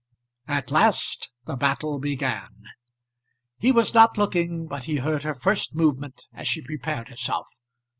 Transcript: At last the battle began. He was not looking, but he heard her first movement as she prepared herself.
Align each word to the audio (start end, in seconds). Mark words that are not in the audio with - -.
At 0.47 0.71
last 0.71 1.29
the 1.45 1.55
battle 1.55 1.99
began. 1.99 2.49
He 3.59 3.71
was 3.71 3.93
not 3.93 4.17
looking, 4.17 4.65
but 4.65 4.85
he 4.85 4.95
heard 4.95 5.21
her 5.21 5.35
first 5.35 5.75
movement 5.75 6.25
as 6.33 6.47
she 6.47 6.63
prepared 6.63 7.09
herself. 7.09 7.45